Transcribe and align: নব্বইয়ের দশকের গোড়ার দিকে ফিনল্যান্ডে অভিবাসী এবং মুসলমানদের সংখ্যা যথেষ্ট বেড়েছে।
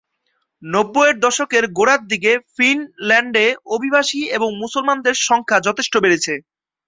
নব্বইয়ের 0.63 1.17
দশকের 1.19 1.63
গোড়ার 1.77 2.01
দিকে 2.11 2.31
ফিনল্যান্ডে 2.55 3.45
অভিবাসী 3.75 4.21
এবং 4.37 4.49
মুসলমানদের 4.61 5.15
সংখ্যা 5.27 5.57
যথেষ্ট 5.67 5.93
বেড়েছে। 5.97 6.33